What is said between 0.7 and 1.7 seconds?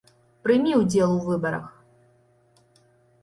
ўдзел у выбарах!